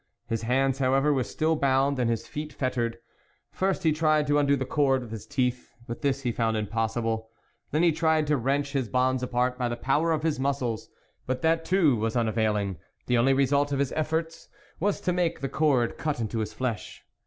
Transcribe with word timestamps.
His 0.25 0.41
hands 0.41 0.79
however 0.79 1.13
were 1.13 1.23
still 1.23 1.55
bound, 1.55 1.99
and 1.99 2.09
his 2.09 2.25
feet 2.25 2.51
fettered. 2.51 2.97
First 3.51 3.83
he 3.83 3.91
tried 3.91 4.25
to 4.25 4.39
undo 4.39 4.55
the 4.55 4.65
cord 4.65 5.03
with 5.03 5.11
his 5.11 5.27
teeth, 5.27 5.75
but 5.87 6.01
this 6.01 6.23
he 6.23 6.31
found 6.31 6.57
impossible. 6.57 7.29
Then 7.69 7.83
he 7.83 7.91
tried 7.91 8.25
to 8.25 8.35
wrench 8.35 8.71
his 8.73 8.89
bonds 8.89 9.21
apart 9.21 9.59
by 9.59 9.69
the 9.69 9.75
power 9.75 10.07
THE 10.07 10.13
WOLF 10.17 10.23
LEADER 10.23 10.23
99 10.23 10.25
of 10.25 10.33
his 10.33 10.39
muscles, 10.39 10.89
but 11.27 11.41
that 11.43 11.63
too 11.65 11.95
was 11.97 12.15
unavail 12.15 12.59
ing; 12.59 12.77
the 13.05 13.19
only 13.19 13.33
result 13.35 13.71
of 13.71 13.77
his 13.77 13.91
efforts 13.91 14.49
was 14.79 15.01
to 15.01 15.13
make 15.13 15.39
the 15.39 15.49
cord 15.49 15.99
cut 15.99 16.19
into 16.19 16.39
his 16.39 16.51
flesh. 16.51 17.03